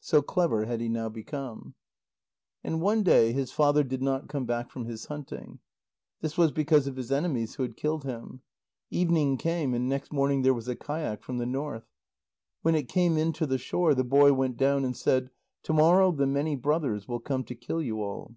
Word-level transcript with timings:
So 0.00 0.20
clever 0.20 0.66
had 0.66 0.82
he 0.82 0.90
now 0.90 1.08
become. 1.08 1.72
And 2.62 2.82
one 2.82 3.02
day 3.02 3.32
his 3.32 3.50
father 3.50 3.82
did 3.82 4.02
not 4.02 4.28
come 4.28 4.44
back 4.44 4.70
from 4.70 4.84
his 4.84 5.06
hunting. 5.06 5.58
This 6.20 6.36
was 6.36 6.52
because 6.52 6.86
of 6.86 6.96
his 6.96 7.10
enemies, 7.10 7.54
who 7.54 7.62
had 7.62 7.78
killed 7.78 8.04
him. 8.04 8.42
Evening 8.90 9.38
came, 9.38 9.72
and 9.72 9.88
next 9.88 10.12
morning 10.12 10.42
there 10.42 10.52
was 10.52 10.68
a 10.68 10.76
kayak 10.76 11.22
from 11.22 11.38
the 11.38 11.46
north. 11.46 11.86
When 12.60 12.74
it 12.74 12.90
came 12.90 13.16
in 13.16 13.32
to 13.32 13.46
the 13.46 13.56
shore, 13.56 13.94
the 13.94 14.04
boy 14.04 14.34
went 14.34 14.58
down 14.58 14.84
and 14.84 14.94
said: 14.94 15.30
"To 15.62 15.72
morrow 15.72 16.12
the 16.12 16.26
many 16.26 16.56
brothers 16.56 17.08
will 17.08 17.20
come 17.20 17.42
to 17.44 17.54
kill 17.54 17.80
you 17.80 18.02
all." 18.02 18.34